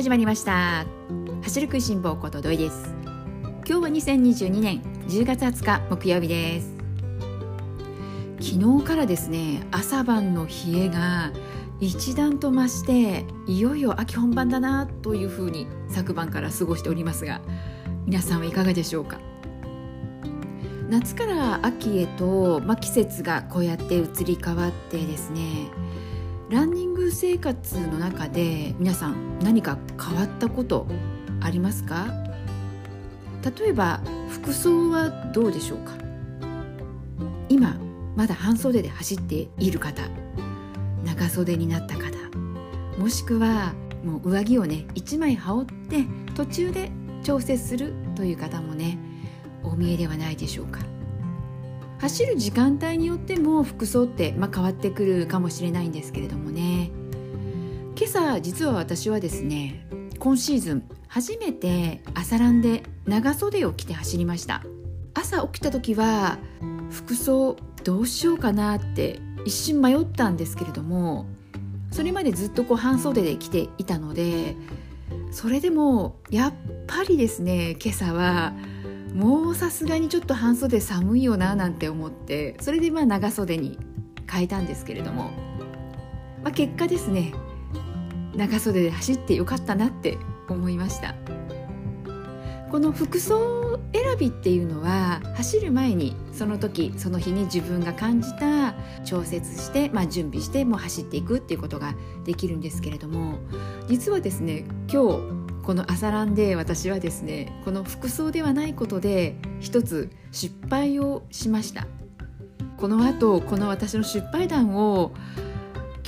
[0.00, 0.86] 始まりました。
[1.42, 2.94] 走る食いしん坊こと土井です。
[3.44, 6.74] 今日は2022年10月20日木曜日です。
[8.40, 10.52] 昨日からですね朝晩の冷
[10.84, 11.32] えが
[11.80, 17.42] 一段と増していよいよ秋本番だなというふうに昨晩から過ごしておりますが
[18.06, 19.20] 皆さんはいかがでしょうか？
[20.88, 25.42] 夏から秋へと、まあ、季節がこうやって移り変わってですね
[26.50, 30.84] ランニング生活の中で皆さん何か変わったこと
[31.40, 32.08] ありますか？
[33.56, 35.92] 例えば服装はどうでしょうか？
[37.48, 37.76] 今
[38.16, 40.02] まだ半袖で走っている方
[41.04, 42.10] 長袖になった方
[42.98, 43.72] もしくは
[44.04, 46.04] もう上着をね1枚羽織って
[46.34, 46.90] 途中で
[47.22, 48.98] 調節するという方もね
[49.62, 50.80] お見えではないでしょうか。
[52.00, 56.90] 走る時間帯によっても服装って、まあ、変わってくるかもしれないんですけれどもね。
[57.94, 59.86] 今朝実は私はですね
[60.18, 64.64] 今シーズン初めて朝ランで長袖を着て走りました。
[65.12, 66.38] 朝起きた時は
[66.90, 71.26] 服装どうしようかなって一瞬迷ったんですけれども
[71.90, 74.56] それまでずっとこう半袖で着ていたので
[75.32, 76.54] それでもやっ
[76.86, 78.54] ぱりですね今朝は
[79.14, 83.78] もうさすがにちょっと半袖寒いよななんて思ってそれでまあ長袖に
[84.30, 85.30] 変えたんですけれども、
[86.42, 87.32] まあ、結果ですね
[88.34, 91.14] 長袖で走ってよかったなって思いました。
[92.70, 103.40] この服装選びっていうのは走る前にその時その日に自分が感じた調節して、まあ、準備してもう走っていくっていうことができるんですけれども
[103.88, 111.86] 実はですね今日この朝ランで私はですねこの服装ではないことで一つ失敗をしました。
[112.76, 115.12] この後この私の失敗談を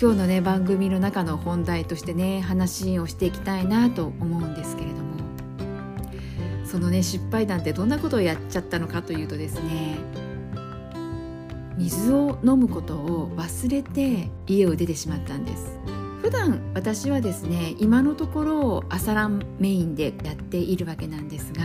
[0.01, 5.03] 今日のね番組の中の本題としてね話をしていきたいなと思うんですけれども。
[6.65, 9.99] そのね失敗談ってどんなことをやっちゃったのかというとですね
[11.77, 15.79] 水を飲むことを忘れて家を出てしまったんです。
[16.23, 21.63] 普段私はですね今のところ朝ランメインでやっているわけなんですが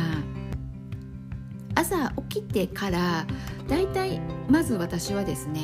[1.76, 3.28] 朝起きてから
[3.68, 4.20] だいたい
[4.50, 5.62] まず私はですね、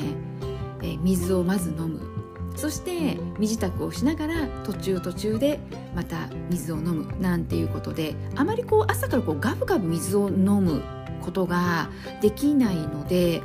[0.83, 2.01] え水をまず飲む。
[2.55, 5.59] そして身支度をしながら途中途中で
[5.95, 10.83] また水を飲むなんていうことであまりこう朝からこうガブガブ水を飲む
[11.21, 11.89] ことが
[12.21, 13.41] できないので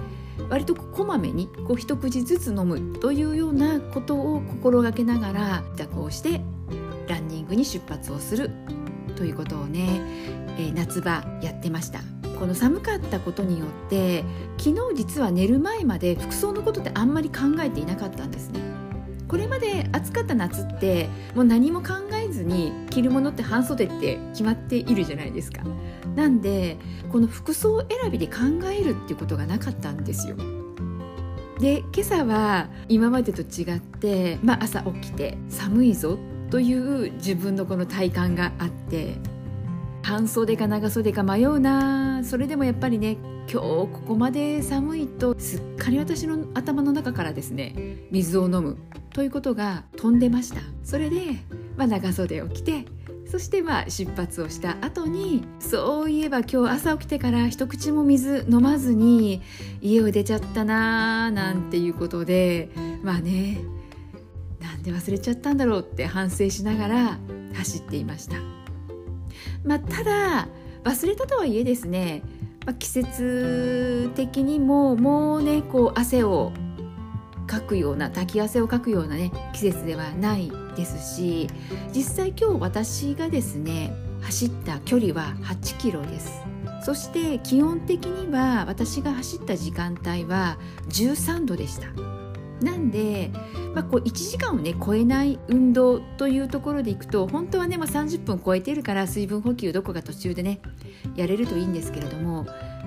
[0.49, 6.41] 割とこまめにこう一口ずつ飲むというようなことを心がけながら蛇行して
[7.09, 8.51] ランニングに出発をする
[9.17, 10.01] ということをね、
[10.59, 12.01] えー、夏場やってました。
[12.39, 14.25] この寒かったことによって
[14.59, 18.61] 昨日実は寝る前まで服装のことってあんまり考えていなかったんですね。
[19.29, 25.63] これまで暑かった夏ってもう何も考えずに着るものって半袖って決まっているじゃないですか。
[26.17, 26.79] なんで
[27.13, 28.35] この服装選びで考
[28.73, 30.37] えるっていうことがなかったんですよ。
[31.61, 36.19] で今朝は今までと違って、まあ、朝起きて寒いぞ
[36.51, 39.17] という自分のこの体感があって
[40.03, 42.25] 半袖か長袖か迷うな。
[42.25, 43.19] それでもやっぱりね
[43.51, 47.75] 今日ここまで寒いとすっかり私の頭の中からですね
[48.11, 48.77] 水を飲む。
[49.13, 50.61] ということが飛んでました。
[50.85, 51.21] それで、
[51.77, 52.85] まあ、長袖を着て
[53.31, 59.43] そしてまあ出発をした後にそういえば今日朝起きてから一口も水飲まずに
[59.83, 62.71] 家を出ちゃったなーなんていうことで
[63.03, 63.61] まあね
[64.61, 67.19] なんで忘れちゃったんだろうって反省しながら
[67.55, 68.58] 走っていました。
[69.65, 70.49] まあ、ただ
[70.85, 72.23] 忘れたとはいえですね、
[72.65, 76.53] まあ、季節的にももうねこう汗を
[77.47, 81.49] かくような滝汗をかくようなね季節ではないですし
[81.95, 83.93] 実際今日私がですね
[84.23, 86.43] 走った距離は8キロです。
[86.85, 90.59] そして気温的には私が走った時間帯は
[90.89, 92.18] 13度でした。
[92.63, 93.31] なんで、
[93.75, 100.61] まあ、こう1時間をね超えない運動というところでいくと本当はね、まあ、30分超えているから水分補給どこか途中でね
[101.15, 102.47] やれるといいんですけれども、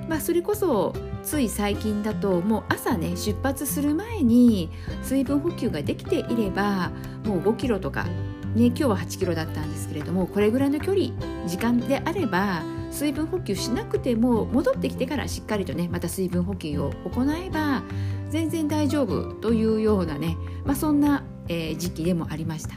[0.09, 4.69] まあ、それこそつい最近だともう朝ね出発する前に
[5.03, 6.91] 水分補給ができていれば
[7.25, 11.13] もう5キロとか、ね、今日は8キロだったんですけれどもこれぐらいの距離
[11.47, 17.83] 時間であれば水分補給しなくても戻ってきてからしっかりとねまた水分補給を行えば
[18.31, 22.75] 全然大丈夫というようなね、まあ、そんな、えー、時期でもありました、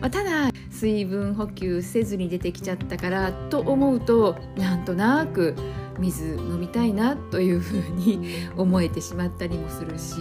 [0.00, 5.56] まあ、ただ水分補給せずに出てきちゃったからと思うとなんとなく
[5.98, 8.20] 水飲みたいなというふうに
[8.56, 10.20] 思えてしまったりもするし。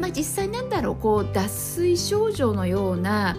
[0.00, 3.36] まあ実際なんだろうこう脱水症状のような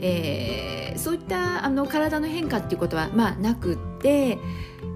[0.00, 4.38] えー、そういったあの体の変化っていうことは、まあ、なくって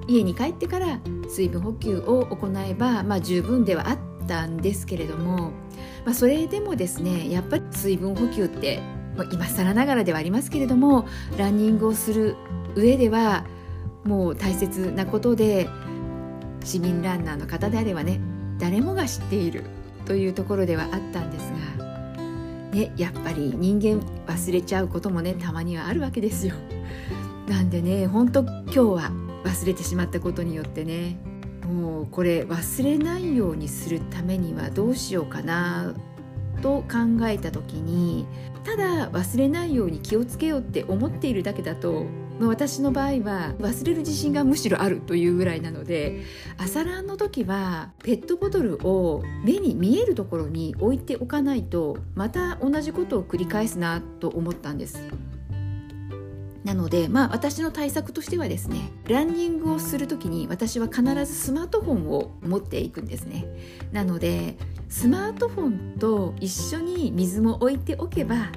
[0.06, 5.50] 家に帰ってから水分補給を行えば、まあ、十分ではあったたんですけれども、
[6.06, 8.80] まあ、それでもですねやっぱり水分補給って
[9.32, 12.36] 今更ながらではありますけれどもランニングをする
[12.76, 13.44] 上では
[14.04, 15.68] もう大切なことで
[16.62, 18.20] 市民ランナーの方であればね
[18.58, 19.64] 誰もが知っている
[20.06, 21.84] というところではあったんですが、
[22.72, 26.54] ね、やっぱり人間忘れちゃうこともねたまにはあるわけですよ。
[27.48, 29.10] なんでね本当今日は
[29.44, 31.16] 忘れてしまったことによってね
[31.70, 35.94] もうこれ忘れないようにするためにはどうしようかな
[36.62, 38.26] と考えた時に
[38.64, 42.04] ただ忘れないように気をつけようって思っているだけだと
[42.40, 46.22] 私の場合は忘れる自信がむしろあるというぐらいなので
[46.56, 55.29] 朝ランの時はペットボトルを目に見えるところに置いておかないとまた同じことを繰り返すなと思ったんです。
[56.64, 63.46] なので、まあ、私の対策としてはですねランニングをする時に私は必ずスマートフォンを持っていくんですね。
[63.92, 64.56] なので
[64.88, 68.52] スマートフォンと一緒に水も置いておけば、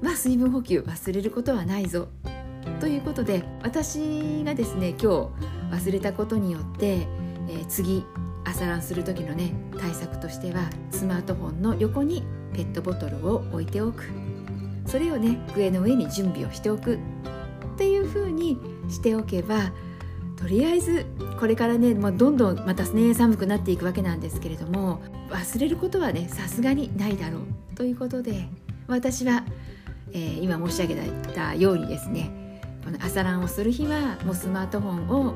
[0.00, 2.08] まあ、水分補給忘れることはないぞ。
[2.80, 5.06] ということで私がですね今日
[5.70, 8.04] 忘れたことによって、えー、次
[8.44, 14.04] 朝ランする時のね対策としてはスマートフォンの横にペットボトルを置いておく。
[14.86, 16.98] それをね机の上に準備をしておく。
[18.88, 19.72] しておけば
[20.36, 21.06] とりあえず
[21.38, 25.00] これからね、まあ、どんどんまたね寒くなっていくわけなんですけれども
[25.30, 28.48] 忘れることはねさすがにないだろうということで
[28.86, 29.44] 私は、
[30.12, 30.96] えー、今申し上げ
[31.34, 35.34] たようにですねこの朝ランをする日はもうスマートフォンを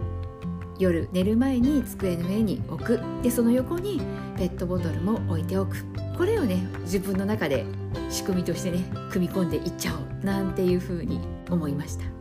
[0.78, 3.00] 夜寝る前に机の上に置く。
[3.22, 4.00] でその横に
[4.36, 5.76] ペットボトルも置いておく。
[6.16, 7.64] これをね自分の中で
[8.10, 11.20] 仕組みとしてね組み込んでいっちゃおうなんていうふうに
[11.50, 12.17] 思いました。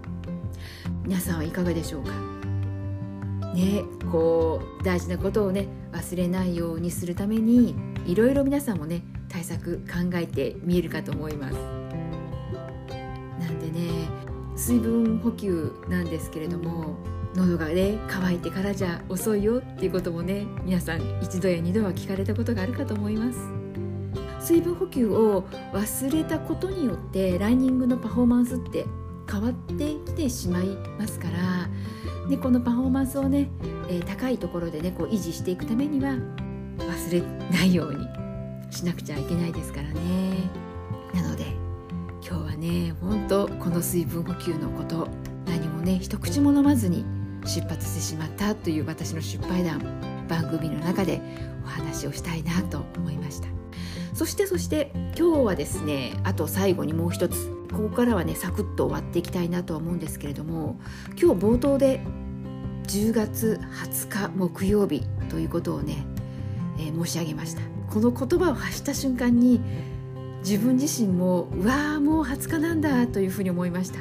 [1.08, 2.12] 皆さんはいかがでしょうか？
[3.54, 7.76] ねこう大事なことをね忘れないようにするために
[8.06, 11.54] いろいろ皆さんもね対策考えてみえるかと思います。
[13.40, 14.10] なんでね
[14.58, 16.98] 水分補給なんですけれども
[17.36, 23.40] 喉がね乾いてからじゃ遅いよっていうこともね皆さん一度や二度は聞かれたことがあるかと思います。
[24.42, 28.86] 水分補給を忘れたことによってランニングのパフォーマンスって
[29.30, 31.70] 変わってきてしまいますから
[32.30, 33.50] でこのパフォーマンスをね、
[33.90, 36.14] えー、高いところでねこう維持していくためには
[36.78, 38.08] 忘れないように
[38.72, 40.00] しなくちゃいけないですからね。
[41.14, 41.46] なので
[42.28, 45.08] 今日はね本当この水分補給のこと
[45.46, 47.06] 何もね一口も飲まずに
[47.46, 49.80] 出発してしまったという私の失敗談
[50.28, 51.22] 番組の中で
[51.64, 53.48] お話をしたいなと思いました。
[54.14, 60.80] そしてそして今日はですねあと最後にもう一つここからはねサクッと終わっていきたいなとは思うんですけれども
[61.22, 62.02] 今日冒頭で
[62.88, 66.06] 10月20日木曜日ということをね、
[66.80, 67.62] えー、申し上げました。
[67.90, 69.62] この言葉を発した瞬間に
[70.40, 74.00] 自分自身もうわーもう20日なんだというふうに思いました。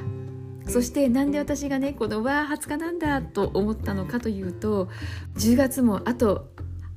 [0.69, 4.89] そしてなんで私がねこのわー20日なんだと思ったのかというと
[5.37, 6.49] 10月もあと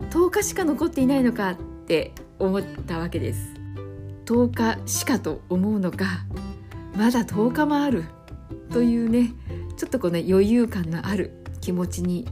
[0.10, 1.56] 10日しか残っていないのかっ
[1.86, 3.60] て思ったわけです。
[4.26, 4.52] 10
[4.86, 6.26] 日しかと思うのか
[7.00, 8.04] まだ10日もある。
[8.74, 9.32] というね
[9.78, 12.28] ちょっとこの余裕感のある気持ちに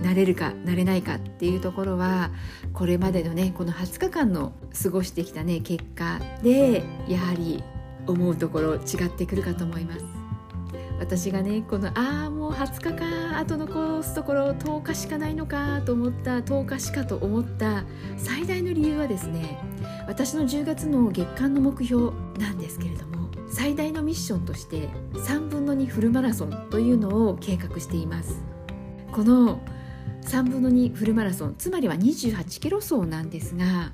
[0.00, 2.30] なれるかなれないかっていうところは
[2.72, 7.64] これまでのねこの20日間の過ごしてきたね結果でやはり
[8.06, 10.04] 思うところ違ってくるかと思います。
[11.00, 12.96] 私がねこのああもう20日
[13.32, 17.82] かあと残すところ10日しかないのかと思った10日しかと思った
[18.16, 19.58] 最大の理由はですね
[20.06, 23.11] 私の10月の月間の目標なんですけれども
[23.52, 28.42] 最大のミッションとして3分の2フルマラソンというのを計画しています。
[29.12, 29.60] この
[30.22, 33.92] 3分の2フルマラソンつまりは28キロ走なんですが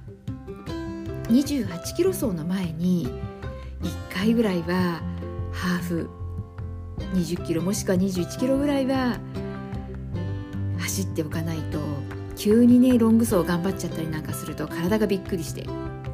[1.25, 3.09] 28キロ走の前に
[3.81, 5.03] 1回ぐらいは
[5.53, 6.11] ハーフ
[7.15, 9.19] 20キロもしくは21キロぐらいは
[10.79, 11.81] 走っておかないと
[12.37, 15.67] 急にねロング走頑張っちゃったりなんかすると体がびっくりして。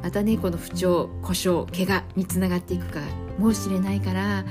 [0.05, 2.99] またねこの不調故障怪我につながっていくか
[3.39, 4.45] もしれないから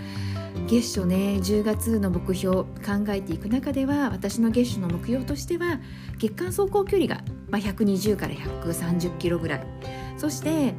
[0.66, 2.66] 月初ね10月の目標考
[3.10, 5.78] えていく中では私の月初の目標としては
[6.18, 9.66] 月間走行距離が、まあ、120から130キロぐらい。
[10.16, 10.74] そして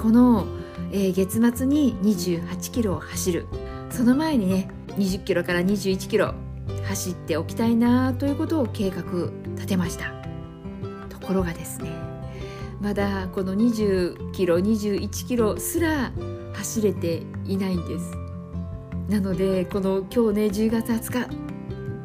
[0.00, 0.46] この、
[0.92, 3.46] えー、月末に28キロを走る。
[3.90, 6.34] その前にね20キロから21キロ
[6.86, 9.02] 走っておきたいなということを計画
[9.56, 10.12] 立てました。
[11.08, 12.09] ところがですね
[12.80, 16.12] まだこの20キロ21キロすら
[16.54, 18.16] 走れていないんです。
[19.08, 21.50] なのでこの今日ね10月20日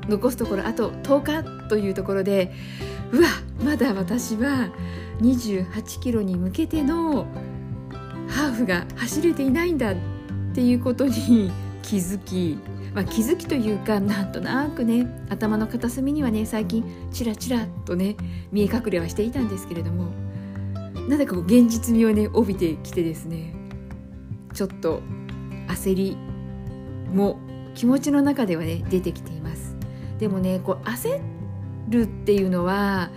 [0.10, 2.52] 残すところあと10日というところで
[3.12, 3.30] うわ
[3.64, 4.70] まだ私は
[5.22, 7.26] 28キロに向けての
[8.28, 9.96] ハーフが走れていないんだっ
[10.54, 11.52] ていうことに
[11.84, 12.58] 気づき、
[12.94, 18.18] まあ、気づきというかなんとなくね頭の片隅にはね最近チラチラとね
[18.52, 20.25] 見え隠れはしていたんですけれども
[21.08, 23.54] なぜかこう現実味をね帯びてきてですね。
[24.54, 25.02] ちょっと
[25.68, 26.18] 焦り
[27.14, 27.40] も
[27.76, 29.76] 気持ちの中ではね出てきています。
[30.20, 31.22] でもねこう焦
[31.90, 33.12] るっていうのは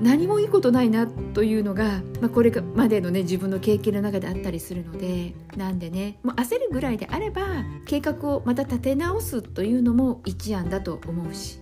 [0.00, 7.42] 何もいいことないなというのが、まあ、これまでのね自分の経験の中であったりするのでなんでねもう焦るぐらいであれば
[7.86, 11.60] 計画をまた立て直すというのも一案だと思うし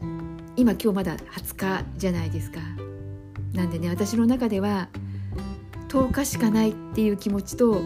[0.56, 2.60] 今今日まだ20日じゃないですか。
[3.52, 4.88] なんでね私の中では
[5.94, 7.80] 10日しかないっていう気持ちと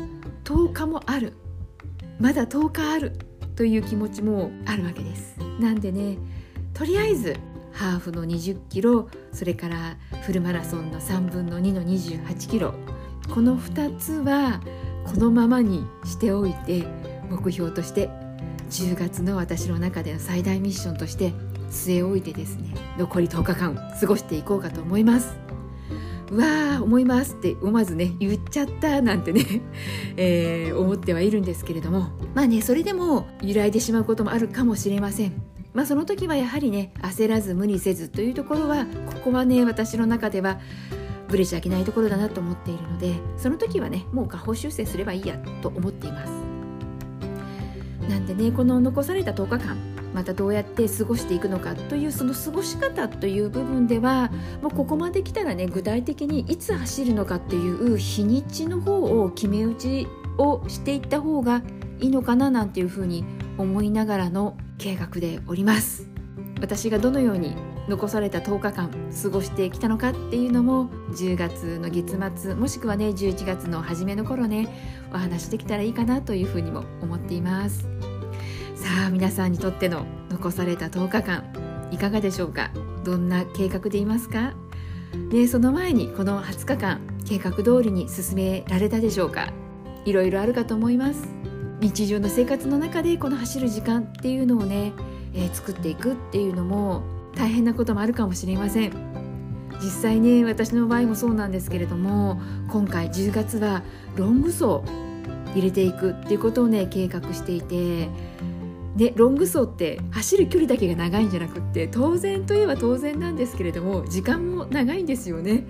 [0.44, 1.34] 10日もある。
[2.18, 3.12] まだ10日ある
[3.54, 5.36] という気持ちもあるわけです。
[5.60, 6.16] なんでね
[6.72, 7.36] とりあえず
[7.70, 12.72] ハーフの20キロそれからフルマラソンの3分の2の28キロ
[13.28, 14.62] この2つは
[15.04, 16.86] このままにしておいて
[17.28, 18.08] 目標として
[18.70, 21.34] 10月の私の中での最大ミッションとして
[21.70, 25.47] 据え置いてですね残り10日間過ごしていこうかと思います。
[26.30, 29.44] うわー思いますって思わずね言っちゃったなんてね、
[30.16, 32.10] えー、思ってはいるんですけれども。
[32.34, 35.32] まあねそれでも揺らいでしまうこともあるかもしれません。
[35.74, 40.58] まあ、その時はやはりね焦らず無理せずというところはここはね私の中では
[41.28, 46.32] ブレちゃいけないところだなと思っているのでその時はねもう下方修正すればいいやと思っています。
[48.08, 54.30] なんでねこの残された10日間またどうやって過ごしていくのかというその過ごし方という部分では
[54.62, 60.06] もうここまで来たらね具体的にいつ走るのかっていう日にちの方を決め打ち
[60.38, 61.62] をしていった方が
[62.00, 63.24] いいのかななんていうふうに
[63.58, 66.08] 思いながらの計画でおります。
[66.60, 67.56] 私がどのように
[67.88, 68.90] 残された10日間
[69.22, 74.68] 過ごしてきたのかっていうのも10月の月末もしくはね11月の初めの頃ね
[75.12, 77.88] お話できたらいいかなというふうにも思っています。
[78.78, 82.70] さあ皆さんにとっての残された10日間いかがでしょうか？
[83.02, 84.54] どんな計画でいますか？
[85.30, 89.52] でその前にこの20日間計画通りに進められたでしょうか？
[90.04, 91.28] いろいろあるかと思います。
[91.80, 94.92] 日常の生活の中でこの走る時間っていうのをね、
[95.34, 97.02] えー、作っていくっていうのも
[97.34, 98.92] 大変なこともあるかもしれません。
[99.82, 103.82] 実際ね私の場合もそうなんですけれども今回10月は
[104.14, 104.82] ロング走
[105.54, 108.08] 入れていくっていうことをね計画していて
[108.98, 115.66] でロング走って走る距離だけが長いんじゃなくって当然といえば当然なんですけれども時間も長いんですよね。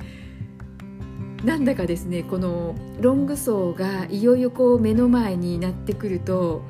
[1.44, 6.62] なんだかですねこのロング走がいよいよこう目の前になってくると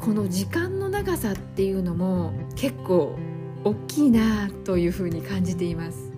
[0.00, 3.16] この時間の長さっていうのも結構
[3.62, 6.10] 大きいなというふうに感じています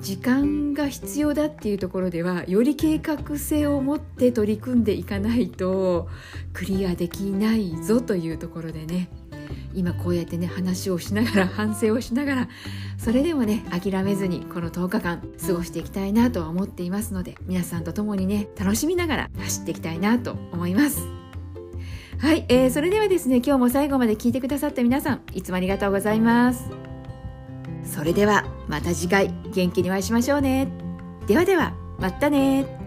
[0.00, 6.08] 時間が必要だっていうところではより計画性を持って取り組んでいかないと
[6.52, 9.08] クリアできないぞというところでね
[9.74, 12.48] 今こうやってね話をしながら反省をしながら
[12.98, 21.06] それでもね諦めずにこの10日間過ごしていきたいなとは思っていますので皆さんと共にね楽しみながら走っていきたいなと思います。
[22.20, 26.68] はい、えー、それではですね今日も最後まで聞いてくださった皆さんいつもありがとうございます。
[27.84, 30.68] それではまた次回元気にお会いしましょうね。
[31.26, 32.77] ではではまたね